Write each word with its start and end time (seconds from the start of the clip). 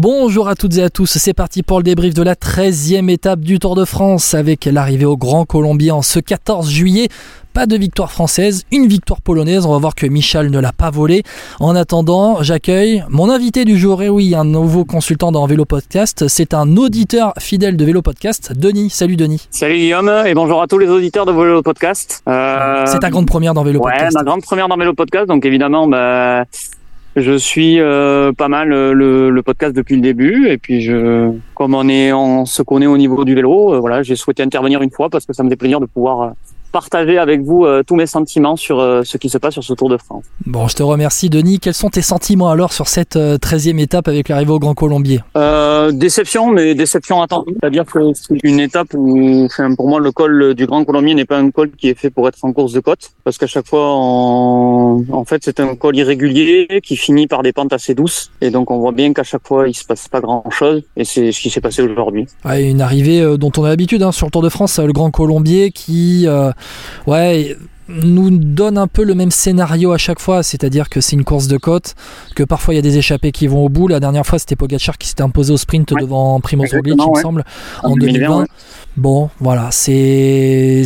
Bonjour 0.00 0.46
à 0.46 0.54
toutes 0.54 0.76
et 0.76 0.82
à 0.84 0.90
tous, 0.90 1.18
c'est 1.18 1.34
parti 1.34 1.64
pour 1.64 1.78
le 1.78 1.82
débrief 1.82 2.14
de 2.14 2.22
la 2.22 2.36
13e 2.36 3.10
étape 3.10 3.40
du 3.40 3.58
Tour 3.58 3.74
de 3.74 3.84
France 3.84 4.32
avec 4.32 4.66
l'arrivée 4.66 5.06
au 5.06 5.16
Grand 5.16 5.44
Colombier 5.44 5.90
en 5.90 6.02
ce 6.02 6.20
14 6.20 6.70
juillet. 6.70 7.08
Pas 7.52 7.66
de 7.66 7.76
victoire 7.76 8.12
française, 8.12 8.62
une 8.70 8.86
victoire 8.86 9.20
polonaise. 9.20 9.66
On 9.66 9.72
va 9.72 9.78
voir 9.78 9.96
que 9.96 10.06
Michel 10.06 10.52
ne 10.52 10.60
l'a 10.60 10.70
pas 10.70 10.90
volé. 10.90 11.24
En 11.58 11.74
attendant, 11.74 12.44
j'accueille 12.44 13.02
mon 13.08 13.28
invité 13.28 13.64
du 13.64 13.76
jour. 13.76 14.00
Et 14.04 14.08
oui, 14.08 14.36
un 14.36 14.44
nouveau 14.44 14.84
consultant 14.84 15.32
dans 15.32 15.44
Vélo 15.46 15.64
Podcast. 15.64 16.28
C'est 16.28 16.54
un 16.54 16.76
auditeur 16.76 17.32
fidèle 17.40 17.76
de 17.76 17.84
Vélo 17.84 18.00
Podcast, 18.00 18.52
Denis. 18.56 18.90
Salut 18.90 19.16
Denis. 19.16 19.48
Salut 19.50 19.78
Guillaume 19.78 20.12
et 20.26 20.34
bonjour 20.34 20.62
à 20.62 20.68
tous 20.68 20.78
les 20.78 20.86
auditeurs 20.86 21.26
de 21.26 21.32
Vélo 21.32 21.60
Podcast. 21.62 22.22
Euh... 22.28 22.84
C'est 22.86 23.00
ta 23.00 23.10
grande 23.10 23.26
première 23.26 23.52
dans 23.52 23.64
Vélo 23.64 23.80
Podcast. 23.80 24.14
Ouais, 24.14 24.22
ma 24.22 24.22
grande 24.22 24.42
première 24.42 24.68
dans 24.68 24.76
Vélo 24.76 24.94
Podcast. 24.94 25.26
Donc 25.26 25.44
évidemment, 25.44 25.88
bah, 25.88 26.44
je 27.20 27.36
suis 27.36 27.80
euh, 27.80 28.32
pas 28.32 28.48
mal 28.48 28.72
euh, 28.72 28.92
le, 28.92 29.30
le, 29.30 29.42
podcast 29.42 29.74
depuis 29.74 29.94
le 29.96 30.00
début. 30.00 30.48
Et 30.48 30.58
puis 30.58 30.80
je, 30.80 31.32
comme 31.54 31.74
on 31.74 31.88
est, 31.88 32.12
on 32.12 32.44
se 32.46 32.62
connaît 32.62 32.86
au 32.86 32.96
niveau 32.96 33.24
du 33.24 33.34
vélo, 33.34 33.74
euh, 33.74 33.80
voilà, 33.80 34.02
j'ai 34.02 34.16
souhaité 34.16 34.42
intervenir 34.42 34.82
une 34.82 34.90
fois 34.90 35.10
parce 35.10 35.26
que 35.26 35.32
ça 35.32 35.42
me 35.42 35.48
fait 35.48 35.56
plaisir 35.56 35.80
de 35.80 35.86
pouvoir 35.86 36.20
euh, 36.20 36.30
partager 36.70 37.18
avec 37.18 37.42
vous 37.42 37.64
euh, 37.64 37.82
tous 37.86 37.96
mes 37.96 38.06
sentiments 38.06 38.56
sur 38.56 38.80
euh, 38.80 39.02
ce 39.04 39.16
qui 39.16 39.28
se 39.28 39.38
passe 39.38 39.54
sur 39.54 39.64
ce 39.64 39.72
Tour 39.74 39.88
de 39.88 39.96
France. 39.96 40.24
Bon, 40.46 40.68
je 40.68 40.76
te 40.76 40.82
remercie 40.82 41.30
Denis. 41.30 41.58
Quels 41.58 41.74
sont 41.74 41.90
tes 41.90 42.02
sentiments 42.02 42.50
alors 42.50 42.72
sur 42.72 42.88
cette 42.88 43.16
13e 43.16 43.78
étape 43.78 44.08
avec 44.08 44.28
l'arrivée 44.28 44.52
au 44.52 44.58
Grand 44.58 44.74
Colombier? 44.74 45.20
Euh, 45.36 45.90
Déception, 45.92 46.50
mais 46.50 46.74
déception 46.74 47.22
attendue. 47.22 47.54
C'est-à-dire 47.60 47.84
que 47.84 47.98
c'est 48.14 48.38
une 48.42 48.60
étape 48.60 48.88
où, 48.94 49.44
enfin, 49.46 49.74
pour 49.74 49.88
moi, 49.88 50.00
le 50.00 50.12
col 50.12 50.54
du 50.54 50.66
Grand 50.66 50.84
Colombier 50.84 51.14
n'est 51.14 51.24
pas 51.24 51.38
un 51.38 51.50
col 51.50 51.70
qui 51.70 51.88
est 51.88 51.98
fait 51.98 52.10
pour 52.10 52.28
être 52.28 52.38
en 52.42 52.52
course 52.52 52.72
de 52.72 52.80
côte, 52.80 53.10
parce 53.24 53.38
qu'à 53.38 53.46
chaque 53.46 53.66
fois, 53.66 53.86
en, 53.86 55.02
en 55.10 55.24
fait, 55.24 55.42
c'est 55.44 55.60
un 55.60 55.74
col 55.76 55.96
irrégulier 55.96 56.80
qui 56.82 56.96
finit 56.96 57.26
par 57.26 57.42
des 57.42 57.52
pentes 57.52 57.72
assez 57.72 57.94
douces, 57.94 58.30
et 58.40 58.50
donc 58.50 58.70
on 58.70 58.78
voit 58.78 58.92
bien 58.92 59.12
qu'à 59.12 59.22
chaque 59.24 59.46
fois, 59.46 59.68
il 59.68 59.74
se 59.74 59.84
passe 59.84 60.08
pas 60.08 60.20
grand-chose, 60.20 60.82
et 60.96 61.04
c'est 61.04 61.32
ce 61.32 61.40
qui 61.40 61.50
s'est 61.50 61.60
passé 61.60 61.82
aujourd'hui. 61.82 62.26
Ouais, 62.44 62.64
une 62.64 62.80
arrivée 62.80 63.36
dont 63.38 63.52
on 63.56 63.64
a 63.64 63.68
l'habitude 63.68 64.02
hein, 64.02 64.12
sur 64.12 64.26
le 64.26 64.30
Tour 64.30 64.42
de 64.42 64.48
France, 64.48 64.78
le 64.78 64.92
Grand 64.92 65.10
Colombier 65.10 65.70
qui 65.70 66.26
euh, 66.26 66.50
ouais, 67.06 67.56
nous 67.88 68.30
donne 68.30 68.78
un 68.78 68.86
peu 68.86 69.02
le 69.02 69.14
même 69.14 69.30
scénario 69.30 69.92
à 69.92 69.98
chaque 69.98 70.20
fois, 70.20 70.42
c'est-à-dire 70.42 70.88
que 70.88 71.00
c'est 71.00 71.16
une 71.16 71.24
course 71.24 71.48
de 71.48 71.56
côte, 71.56 71.94
que 72.34 72.42
parfois 72.42 72.74
il 72.74 72.76
y 72.76 72.80
a 72.80 72.82
des 72.82 72.98
échappées 72.98 73.32
qui 73.32 73.46
vont 73.46 73.64
au 73.64 73.68
bout. 73.68 73.88
La 73.88 74.00
dernière 74.00 74.26
fois, 74.26 74.38
c'était 74.38 74.56
Pogacar 74.56 74.98
qui 74.98 75.08
s'était 75.08 75.22
imposé 75.22 75.52
au 75.52 75.56
sprint 75.56 75.90
ouais. 75.92 76.00
devant 76.00 76.40
Primoz 76.40 76.72
Roglic, 76.72 76.98
il 76.98 77.10
me 77.10 77.20
semble, 77.20 77.44
en, 77.82 77.92
en 77.92 77.96
2020. 77.96 78.18
2020 78.18 78.40
ouais. 78.40 78.46
Bon, 78.98 79.30
voilà, 79.38 79.68
c'est, 79.70 80.82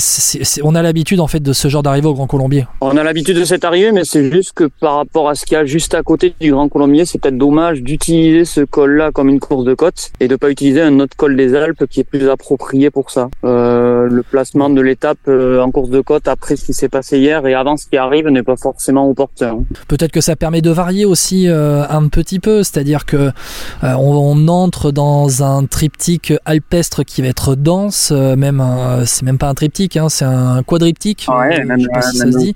on 0.63 0.75
a 0.75 0.83
l'habitude 0.83 1.19
en 1.19 1.27
fait 1.27 1.41
de 1.41 1.55
ce 1.55 1.69
genre 1.69 1.83
d'arrivée 1.83 2.09
au 2.09 2.13
Grand 2.13 2.27
Colombier. 2.27 2.67
On 2.83 2.95
a 2.99 3.03
l'habitude 3.03 3.39
de 3.39 3.45
cette 3.45 3.65
arrivée, 3.65 3.91
mais 3.91 4.05
c'est 4.05 4.31
juste 4.31 4.53
que 4.53 4.65
par 4.65 4.97
rapport 4.97 5.31
à 5.31 5.35
ce 5.35 5.47
qu'il 5.47 5.55
y 5.55 5.57
a 5.57 5.65
juste 5.65 5.95
à 5.95 6.03
côté 6.03 6.35
du 6.39 6.51
Grand 6.51 6.69
Colombier, 6.69 7.07
c'est 7.07 7.19
peut-être 7.19 7.39
dommage 7.39 7.81
d'utiliser 7.81 8.45
ce 8.45 8.61
col-là 8.61 9.13
comme 9.13 9.31
une 9.31 9.41
course 9.41 9.65
de 9.65 9.73
côte 9.73 10.11
et 10.21 10.29
de 10.29 10.37
pas 10.37 10.51
utiliser 10.51 10.83
un 10.83 11.01
autre 11.01 11.17
col 11.17 11.37
des 11.37 11.55
Alpes 11.55 11.87
qui 11.89 12.01
est 12.01 12.05
plus 12.05 12.29
approprié 12.29 12.91
pour 12.91 13.11
ça. 13.11 13.31
Euh, 13.45 14.09
le 14.11 14.23
placement 14.23 14.69
de 14.69 14.83
l'étape 14.83 15.17
euh, 15.29 15.63
en 15.63 15.71
course 15.71 15.89
de 15.89 16.03
côte 16.03 16.29
après 16.29 16.57
ce 16.57 16.67
qui 16.67 16.75
s'est 16.75 16.91
passé 16.93 17.19
hier 17.19 17.45
et 17.47 17.55
avant 17.55 17.77
ce 17.77 17.87
qui 17.87 17.97
arrive 17.97 18.29
n'est 18.29 18.45
pas 18.45 18.57
forcément 18.57 19.09
opportun. 19.09 19.65
Peut-être 19.89 20.13
que 20.13 20.21
ça 20.21 20.37
permet 20.37 20.61
de 20.61 20.71
varier 20.71 21.05
aussi 21.05 21.49
euh, 21.49 21.85
un 21.89 22.07
petit 22.07 22.39
peu, 22.39 22.63
c'est-à-dire 22.63 23.05
que 23.05 23.17
euh, 23.17 23.33
on, 23.83 24.13
on, 24.13 24.49
entre 24.49 24.93
dans 24.93 25.43
un 25.43 25.65
triptyque 25.65 26.33
alpestre 26.45 27.03
qui 27.05 27.23
va 27.23 27.29
être 27.29 27.57
dense, 27.57 28.11
euh, 28.13 28.37
même 28.37 28.63
c'est 29.07 29.25
même 29.25 29.39
pas 29.39 29.49
un 29.49 29.55
triptyque, 29.55 29.97
hein, 29.97 30.09
c'est 30.09 30.27
un 30.27 30.63
quadriptyque. 30.63 31.27
Ouais, 31.29 31.65
même, 31.65 31.81
je 31.81 31.85
sais 31.85 31.91
pas 31.93 32.03
si 32.03 32.17
ça 32.19 32.25
même, 32.27 32.35
se 32.35 32.39
dit. 32.39 32.55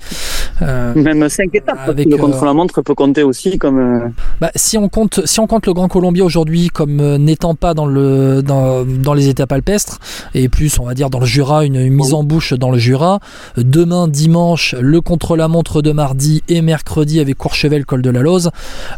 Même 0.60 1.28
cinq 1.28 1.54
étapes. 1.54 1.88
Avec, 1.88 2.08
le 2.08 2.16
contre-la-montre 2.16 2.82
peut 2.82 2.94
compter 2.94 3.22
aussi 3.22 3.58
comme. 3.58 4.12
Bah, 4.40 4.50
si 4.54 4.78
on 4.78 4.88
compte, 4.88 5.26
si 5.26 5.40
on 5.40 5.46
compte 5.46 5.66
le 5.66 5.74
Grand 5.74 5.88
Colombier 5.88 6.22
aujourd'hui 6.22 6.68
comme 6.68 7.16
n'étant 7.16 7.54
pas 7.54 7.74
dans 7.74 7.86
le 7.86 8.42
dans, 8.42 8.84
dans 8.84 9.14
les 9.14 9.28
étapes 9.28 9.52
alpestres 9.52 9.98
et 10.34 10.48
plus 10.48 10.78
on 10.78 10.84
va 10.84 10.94
dire 10.94 11.10
dans 11.10 11.20
le 11.20 11.26
Jura, 11.26 11.64
une, 11.64 11.76
une 11.76 11.92
mise 11.92 12.14
en 12.14 12.22
bouche 12.22 12.52
dans 12.52 12.70
le 12.70 12.78
Jura. 12.78 13.20
Demain 13.56 14.08
dimanche 14.08 14.74
le 14.80 15.00
contre-la-montre 15.00 15.82
de 15.82 15.92
mardi 15.92 16.42
et 16.48 16.62
mercredi 16.62 17.20
avec 17.20 17.36
Courchevel, 17.36 17.84
col 17.84 18.02
de 18.02 18.10
la 18.10 18.20
Lose. 18.20 18.50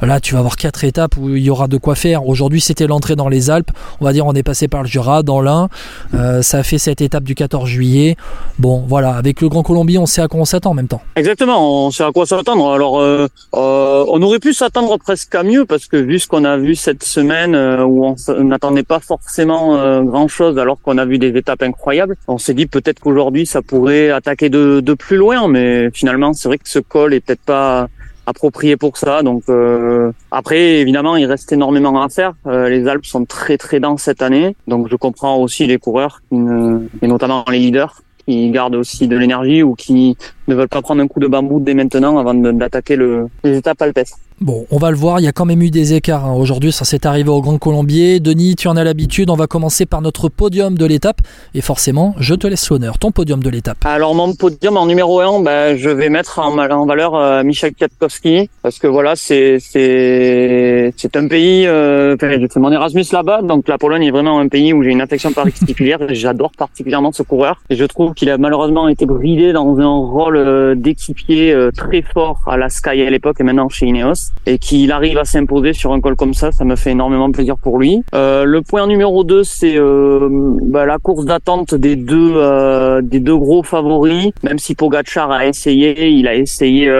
Là, 0.03 0.21
tu 0.21 0.35
vas 0.35 0.41
avoir 0.41 0.57
quatre 0.57 0.85
étapes 0.85 1.17
où 1.17 1.29
il 1.31 1.43
y 1.43 1.51
aura 1.51 1.69
de 1.69 1.77
quoi 1.77 1.95
faire. 1.95 2.27
Aujourd'hui, 2.27 2.61
c'était 2.61 2.87
l'entrée 2.87 3.17
dans 3.17 3.29
les 3.29 3.51
Alpes. 3.51 3.71
On 4.01 4.05
va 4.05 4.13
dire, 4.13 4.27
on 4.27 4.35
est 4.35 4.43
passé 4.43 4.69
par 4.69 4.83
le 4.83 4.89
Jura, 4.89 5.23
dans 5.23 5.41
l'Ain. 5.41 5.69
Euh, 6.15 6.43
ça 6.43 6.59
a 6.59 6.63
fait 6.63 6.79
cette 6.79 7.01
étape 7.01 7.25
du 7.25 7.35
14 7.35 7.69
juillet. 7.69 8.17
Bon, 8.59 8.85
voilà, 8.87 9.15
avec 9.15 9.41
le 9.41 9.49
Grand 9.49 9.63
Colombier, 9.63 9.99
on 9.99 10.07
sait 10.07 10.23
à 10.23 10.29
quoi 10.29 10.41
on 10.41 10.45
s'attend 10.45 10.71
en 10.71 10.75
même 10.75 10.89
temps. 10.89 11.03
Exactement, 11.17 11.38
on 11.47 11.91
sait 11.91 12.05
à 12.05 12.13
quoi 12.13 12.27
s'attendre. 12.27 12.73
Alors, 12.73 13.01
euh, 13.01 13.27
euh, 13.55 14.05
on 14.09 14.21
aurait 14.23 14.39
pu 14.39 14.53
s'attendre 14.53 14.97
presque 14.99 15.35
à 15.35 15.43
mieux 15.43 15.65
parce 15.65 15.87
que 15.87 15.97
vu 15.97 16.19
ce 16.19 16.27
qu'on 16.27 16.45
a 16.45 16.57
vu 16.57 16.75
cette 16.75 17.03
semaine 17.03 17.55
euh, 17.55 17.85
où 17.85 18.05
on 18.05 18.45
n'attendait 18.45 18.83
pas 18.83 19.01
forcément 19.01 19.77
euh, 19.77 20.03
grand-chose 20.03 20.59
alors 20.59 20.81
qu'on 20.81 20.99
a 20.99 21.05
vu 21.05 21.19
des 21.19 21.37
étapes 21.37 21.63
incroyables, 21.63 22.17
on 22.27 22.39
s'est 22.39 22.55
dit 22.55 22.67
peut-être 22.67 23.01
qu'aujourd'hui, 23.01 23.47
ça 23.47 23.63
pourrait 23.63 24.11
attaquer 24.11 24.49
de, 24.49 24.81
de 24.81 24.95
plus 24.95 25.17
loin, 25.17 25.49
mais 25.49 25.91
finalement, 25.93 26.33
c'est 26.33 26.49
vrai 26.49 26.59
que 26.59 26.69
ce 26.69 26.79
col 26.79 27.15
est 27.15 27.21
peut-être 27.21 27.45
pas 27.45 27.89
approprié 28.27 28.77
pour 28.77 28.97
ça. 28.97 29.23
Donc 29.23 29.45
euh, 29.49 30.13
après, 30.31 30.81
évidemment, 30.81 31.17
il 31.17 31.27
reste 31.27 31.51
énormément 31.53 32.03
à 32.03 32.09
faire. 32.09 32.35
Euh, 32.47 32.69
les 32.69 32.87
Alpes 32.87 33.07
sont 33.07 33.25
très 33.25 33.57
très 33.57 33.81
denses 33.81 34.03
cette 34.03 34.23
année, 34.23 34.55
donc 34.67 34.89
je 34.91 34.97
comprends 34.97 35.37
aussi 35.39 35.67
les 35.67 35.79
coureurs, 35.79 36.21
et 36.31 37.07
notamment 37.07 37.45
les 37.51 37.59
leaders, 37.59 38.03
qui 38.29 38.51
gardent 38.51 38.75
aussi 38.75 39.09
de 39.09 39.17
l'énergie 39.17 39.63
ou 39.63 39.75
qui 39.75 40.15
ne 40.49 40.55
veulent 40.55 40.69
pas 40.69 40.83
prendre 40.83 41.01
un 41.01 41.09
coup 41.09 41.19
de 41.19 41.27
bambou 41.27 41.61
dès 41.61 41.73
maintenant 41.73 42.19
avant 42.19 42.35
d'attaquer 42.35 42.95
le, 42.95 43.29
les 43.43 43.57
étapes 43.57 43.81
alpestres. 43.81 44.19
Bon, 44.41 44.67
on 44.71 44.77
va 44.79 44.93
le 44.93 44.97
voir, 44.97 45.19
il 45.19 45.25
y 45.25 45.27
a 45.29 45.33
quand 45.33 45.47
même 45.47 45.63
eu 45.63 45.71
des 45.71 45.95
écarts 45.95 46.25
hein. 46.25 46.33
aujourd'hui, 46.33 46.71
ça 46.71 46.85
s'est 46.85 47.09
arrivé 47.09 47.29
au 47.29 47.41
Grand 47.41 47.59
Colombier. 47.59 48.21
Denis, 48.21 48.55
tu 48.55 48.69
en 48.69 48.77
as 48.77 48.85
l'habitude, 48.85 49.31
on 49.31 49.35
va 49.35 49.49
commencer 49.49 49.85
par 49.85 50.01
notre 50.01 50.29
podium 50.29 50.79
de 50.79 50.87
l'étape. 50.87 51.21
Et 51.55 51.61
forcément, 51.61 52.15
je 52.21 52.37
te 52.37 52.47
laisse 52.47 52.71
l'honneur, 52.71 52.99
ton 52.99 53.11
podium 53.11 53.43
de 53.43 53.51
l'étape. 53.51 53.79
Alors 53.85 54.15
mon 54.15 54.35
podium 54.35 54.77
en 54.77 54.87
numéro 54.87 55.19
1, 55.21 55.43
ben, 55.43 55.77
je 55.77 55.91
vais 55.91 56.09
mettre 56.09 56.39
en, 56.39 56.87
valeur 56.87 57.17
euh, 57.17 57.43
Michel 57.43 57.75
Kwiatkowski, 57.75 58.49
parce 58.63 58.79
que 58.79 58.87
voilà, 58.87 59.17
c'est 59.17 59.59
c'est 59.59 61.17
un 61.17 61.27
pays, 61.27 61.67
euh, 61.67 62.17
j'ai 62.21 62.49
fait 62.49 62.61
mon 62.61 62.71
Erasmus 62.71 63.07
là-bas, 63.11 63.43
donc 63.43 63.67
la 63.67 63.77
Pologne 63.77 64.05
est 64.05 64.13
vraiment 64.13 64.39
un 64.39 64.47
pays 64.47 64.73
où 64.73 64.85
j'ai 64.85 64.91
une 64.91 65.01
affection 65.01 65.33
particulière, 65.33 65.99
j'adore 66.11 66.53
particulièrement 66.57 67.11
ce 67.11 67.25
coureur. 67.25 67.61
Et 67.71 67.75
je 67.77 67.85
trouve 67.85 68.15
qu'il 68.15 68.31
a 68.31 68.39
malheureusement 68.39 68.87
été 68.87 69.05
bridé 69.05 69.53
dans 69.53 69.81
un 69.81 69.99
rôle 69.99 70.37
euh, 70.37 70.77
d'équipier 70.77 71.53
euh, 71.53 71.73
très 71.73 72.03
fort 72.03 72.41
à 72.47 72.57
la 72.57 72.69
Sky 72.69 73.03
à 73.03 73.11
l'époque 73.11 73.41
et 73.41 73.43
maintenant 73.43 73.69
chez 73.69 73.87
Ineos 73.87 74.28
et 74.47 74.59
qu'il 74.59 74.93
arrive 74.93 75.19
à 75.19 75.25
s'imposer 75.25 75.73
sur 75.73 75.93
un 75.93 76.01
col 76.01 76.17
comme 76.17 76.35
ça, 76.35 76.53
ça 76.53 76.65
me 76.65 76.77
fait 76.77 76.93
énormément 76.93 77.31
plaisir 77.31 77.57
pour 77.59 77.79
lui. 77.79 78.03
Euh, 78.15 78.45
le 78.45 78.63
point 78.63 78.87
numéro 78.87 79.25
2, 79.25 79.45
c'est 79.45 79.77
euh, 79.77 80.29
bah, 80.31 80.87
la 80.87 80.99
course 80.99 81.25
d'attente 81.25 81.75
des 81.75 81.97
deux 81.97 82.33
euh, 82.37 83.03
des 83.03 83.21
deux 83.21 83.37
gros 83.37 83.63
favoris. 83.63 84.31
Même 84.43 84.59
si 84.59 84.75
Pogacar 84.75 85.31
a 85.31 85.47
essayé, 85.47 86.09
il 86.09 86.27
a 86.27 86.35
essayé 86.35 86.91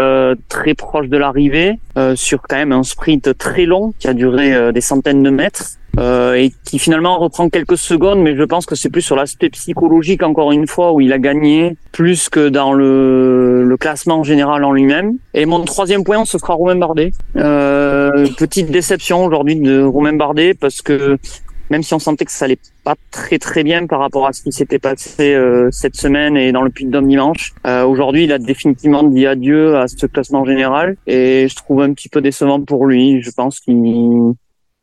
très 0.49 0.75
proche 0.75 1.09
de 1.09 1.17
l'arrivée 1.17 1.79
sur 2.15 2.43
quand 2.43 2.57
même 2.57 2.73
un 2.73 2.83
sprint 2.83 3.37
très 3.37 3.67
long 3.67 3.93
qui 3.99 4.09
a 4.09 4.15
duré 4.15 4.73
des 4.73 4.81
centaines 4.81 5.23
de 5.23 5.31
mètres. 5.31 5.79
Euh, 5.99 6.35
et 6.35 6.53
qui 6.65 6.79
finalement 6.79 7.19
reprend 7.19 7.49
quelques 7.49 7.77
secondes, 7.77 8.21
mais 8.21 8.37
je 8.37 8.45
pense 8.45 8.67
que 8.67 8.77
c'est 8.77 8.91
plus 8.91 9.03
sur 9.03 9.17
l'aspect 9.17 9.49
psychologique 9.51 10.23
encore 10.23 10.53
une 10.53 10.69
fois 10.69 10.93
où 10.93 11.01
il 11.01 11.13
a 11.13 11.19
gagné 11.19 11.77
plus 11.91 12.29
que 12.29 12.49
dans 12.49 12.73
le, 12.73 13.65
le 13.65 13.77
classement 13.77 14.23
général 14.23 14.65
en 14.65 14.73
lui-même. 14.73 15.17
Et 15.35 15.45
mon 15.45 15.65
troisième 15.65 16.05
point, 16.05 16.25
ce 16.25 16.39
sera 16.39 16.55
Romain 16.55 16.77
Bardet. 16.77 17.11
Euh, 17.37 18.29
petite 18.37 18.71
déception 18.71 19.25
aujourd'hui 19.25 19.57
de 19.57 19.83
Romain 19.83 20.13
Bardet 20.13 20.55
parce 20.55 20.83
que 20.83 21.19
même 21.71 21.83
si 21.83 21.95
on 21.95 21.99
sentait 21.99 22.25
que 22.25 22.33
ça 22.33 22.47
allait 22.47 22.59
pas 22.85 22.95
très 23.11 23.39
très 23.39 23.63
bien 23.63 23.87
par 23.87 24.01
rapport 24.01 24.27
à 24.27 24.33
ce 24.33 24.43
qui 24.43 24.53
s'était 24.53 24.79
passé 24.79 25.35
euh, 25.35 25.69
cette 25.71 25.97
semaine 25.97 26.37
et 26.37 26.53
dans 26.53 26.63
le 26.63 26.71
Puy-de-Dôme 26.71 27.09
dimanche. 27.09 27.53
Euh, 27.67 27.85
Aujourd'hui, 27.85 28.25
il 28.25 28.33
a 28.33 28.39
définitivement 28.39 29.03
dit 29.03 29.27
adieu 29.27 29.77
à 29.77 29.89
ce 29.89 30.07
classement 30.07 30.45
général 30.45 30.97
et 31.07 31.49
je 31.49 31.55
trouve 31.57 31.83
un 31.83 31.93
petit 31.93 32.09
peu 32.09 32.21
décevant 32.21 32.61
pour 32.61 32.87
lui. 32.87 33.23
Je 33.23 33.31
pense 33.31 33.61
qu'il 33.61 34.35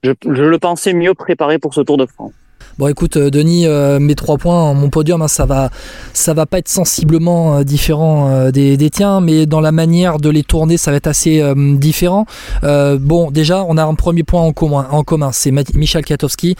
je, 0.03 0.11
je, 0.23 0.43
le 0.43 0.59
pensais 0.59 0.93
mieux 0.93 1.13
préparé 1.13 1.57
pour 1.57 1.73
ce 1.73 1.81
Tour 1.81 1.97
de 1.97 2.05
France. 2.05 2.33
Bon, 2.77 2.89
écoute, 2.89 3.17
Denis, 3.17 3.65
euh, 3.67 4.01
mes 4.01 4.15
trois 4.15 4.37
points, 4.37 4.73
mon 4.73 4.89
podium, 4.89 5.21
hein, 5.21 5.29
ça 5.29 5.45
va, 5.45 5.69
ça 6.11 6.33
va 6.33 6.45
pas 6.45 6.57
être 6.57 6.67
sensiblement 6.67 7.55
euh, 7.55 7.63
différent 7.63 8.29
euh, 8.29 8.51
des, 8.51 8.89
tiens, 8.89 9.21
mais 9.21 9.45
dans 9.45 9.61
la 9.61 9.71
manière 9.71 10.17
de 10.17 10.29
les 10.29 10.43
tourner, 10.43 10.75
ça 10.75 10.91
va 10.91 10.97
être 10.97 11.07
assez 11.07 11.41
différent. 11.77 12.25
bon, 12.63 13.31
déjà, 13.31 13.63
on 13.63 13.77
a 13.77 13.85
un 13.85 13.95
premier 13.95 14.23
point 14.23 14.41
en 14.41 14.51
commun, 14.51 15.31
c'est 15.31 15.51
Michel 15.51 16.03
Katowski, 16.03 16.57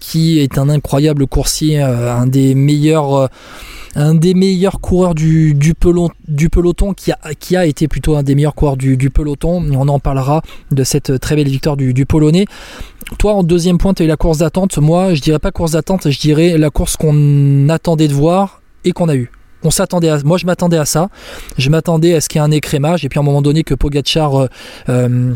qui 0.00 0.40
est 0.40 0.56
un 0.56 0.70
incroyable 0.70 1.26
coursier, 1.26 1.82
un 1.82 2.26
des 2.26 2.54
meilleurs 2.54 3.28
coureurs 4.80 5.14
du, 5.14 5.74
peloton, 5.78 6.94
qui 6.94 7.56
a, 7.56 7.66
été 7.66 7.88
plutôt 7.88 8.16
un 8.16 8.22
des 8.22 8.34
meilleurs 8.34 8.54
coureurs 8.54 8.76
du, 8.76 8.96
du 8.96 9.10
peloton. 9.10 9.62
On 9.72 9.88
en 9.88 9.98
parlera 9.98 10.42
de 10.70 10.84
cette 10.84 11.20
très 11.20 11.36
belle 11.36 11.48
victoire 11.48 11.76
du, 11.76 11.92
du 11.92 12.06
Polonais. 12.06 12.46
Toi, 13.18 13.34
en 13.34 13.42
deuxième 13.42 13.78
point, 13.78 13.94
tu 13.94 14.02
as 14.02 14.06
eu 14.06 14.08
la 14.08 14.16
course 14.16 14.38
d'attente. 14.38 14.78
Moi, 14.78 15.14
je 15.14 15.20
dirais 15.20 15.38
pas 15.42 15.50
course 15.50 15.72
d'attente, 15.72 16.08
je 16.08 16.18
dirais 16.20 16.56
la 16.56 16.70
course 16.70 16.96
qu'on 16.96 17.68
attendait 17.68 18.08
de 18.08 18.14
voir 18.14 18.62
et 18.84 18.92
qu'on 18.92 19.08
a 19.08 19.16
eu. 19.16 19.30
On 19.64 19.70
s'attendait 19.70 20.08
à, 20.08 20.18
moi 20.24 20.38
je 20.38 20.46
m'attendais 20.46 20.78
à 20.78 20.84
ça. 20.84 21.08
Je 21.58 21.68
m'attendais 21.68 22.14
à 22.14 22.20
ce 22.20 22.28
qu'il 22.28 22.40
y 22.40 22.44
ait 22.44 22.46
un 22.46 22.50
écrémage 22.52 23.04
et 23.04 23.08
puis 23.08 23.18
à 23.18 23.22
un 23.22 23.24
moment 23.24 23.42
donné 23.42 23.64
que 23.64 23.74
Pogachar 23.74 24.40
euh, 24.40 24.46
euh, 24.88 25.34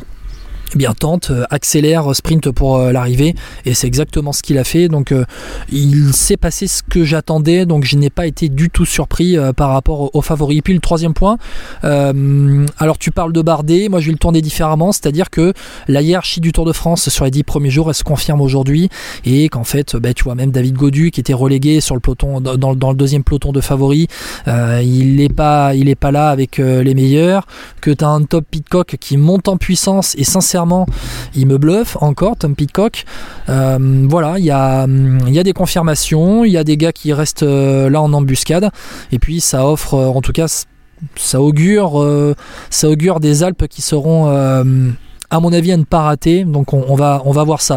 eh 0.75 0.79
bien 0.79 0.95
tente, 0.95 1.31
euh, 1.31 1.45
accélère, 1.51 2.15
sprint 2.15 2.51
pour 2.51 2.77
euh, 2.77 2.93
l'arrivée. 2.93 3.35
Et 3.65 3.75
c'est 3.75 3.87
exactement 3.87 4.33
ce 4.33 4.43
qu'il 4.43 4.59
a 4.59 4.65
fait. 4.65 4.89
Donc 4.89 5.13
euh, 5.13 5.25
il 5.71 6.13
s'est 6.13 6.37
passé 6.37 6.67
ce 6.67 6.83
que 6.83 7.05
j'attendais, 7.05 7.67
donc 7.67 7.85
je 7.85 7.97
n'ai 7.97 8.11
pas 8.11 8.27
été 8.27 8.49
du 8.49 8.69
tout 8.71 8.85
surpris 8.85 9.37
par 9.57 9.71
rapport 9.71 10.15
aux 10.15 10.23
favoris. 10.23 10.59
Et 10.59 10.63
puis 10.63 10.75
le 10.75 10.81
troisième 10.81 11.15
point, 11.15 11.39
alors 11.83 12.99
tu 12.99 13.11
parles 13.11 13.33
de 13.33 13.43
Bardet, 13.43 13.89
moi 13.89 14.01
je 14.01 14.07
vais 14.07 14.13
le 14.13 14.19
tourner 14.19 14.41
différemment, 14.41 14.93
c'est-à-dire 14.93 15.31
que 15.31 15.53
la 15.89 16.03
hiérarchie 16.03 16.41
du 16.41 16.53
Tour 16.53 16.65
de 16.65 16.73
France 16.73 17.09
sur 17.09 17.25
les 17.25 17.31
dix 17.31 17.45
premiers 17.45 17.71
jours, 17.71 17.89
elle 17.89 17.95
se 17.95 18.05
confirme 18.05 18.41
aujourd'hui. 18.41 18.89
Et 19.25 19.49
qu'en 19.49 19.65
fait, 19.65 19.97
bah, 19.97 20.15
tu 20.15 20.25
vois 20.25 20.35
même 20.35 20.51
David 20.51 20.77
Godu 20.77 21.11
qui 21.11 21.21
était 21.21 21.35
relégué 21.35 21.81
sur 21.81 21.95
le 21.95 22.01
peloton 22.01 22.41
dans, 22.41 22.71
le 22.71 22.97
deuxième 22.97 23.25
peloton 23.25 23.53
de 23.53 23.61
favoris, 23.61 24.07
il 24.47 25.17
n'est 25.17 25.29
pas, 25.29 25.75
il 25.75 25.95
pas 25.97 26.11
là 26.11 26.31
avec 26.31 26.59
les 26.59 26.95
meilleurs, 26.95 27.47
que 27.81 27.91
tu 27.91 28.05
as 28.05 28.09
un 28.09 28.23
top 28.23 28.45
Pitcock 28.51 28.97
qui 29.01 29.17
monte 29.17 29.49
en 29.49 29.57
puissance 29.57 30.15
et 30.19 30.25
sincèrement 30.25 30.56
il 31.35 31.47
me 31.47 31.59
bluffe 31.59 31.97
encore, 32.01 32.37
Tom 32.37 32.55
Pitcock. 32.55 33.05
Euh, 33.49 34.07
voilà, 34.09 34.39
il 34.39 34.45
y 34.45 34.51
a, 34.51 34.87
des 34.87 35.53
confirmations, 35.53 36.45
il 36.45 36.53
y 36.53 36.57
a 36.57 36.65
des 36.65 36.77
gars 36.77 36.93
qui 36.93 37.13
restent 37.13 37.43
euh, 37.43 37.91
là 37.91 38.01
en 38.01 38.13
embuscade, 38.13 38.71
et 39.13 39.19
puis 39.19 39.41
ça 39.41 39.67
offre, 39.67 39.95
euh, 39.95 40.07
en 40.07 40.21
tout 40.21 40.33
cas, 40.33 40.65
ça 41.15 41.41
augure, 41.41 42.03
ça 42.71 42.89
augure 42.89 43.21
des 43.21 43.43
Alpes 43.43 43.67
qui 43.69 43.83
seront 43.83 44.29
à 44.29 45.41
mon 45.41 45.53
avis 45.53 45.73
à 45.73 45.77
ne 45.77 45.85
pas 45.85 46.01
rater. 46.01 46.45
Donc 46.45 46.73
on, 46.73 46.95
va 46.95 47.21
on 47.27 47.33
va 47.33 47.45
voir 47.45 47.61
ça 47.61 47.75